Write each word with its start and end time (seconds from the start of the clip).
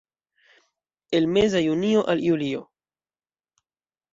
El 1.11 1.27
meza 1.27 1.59
junio 1.61 2.07
al 2.07 2.21
julio. 2.27 2.71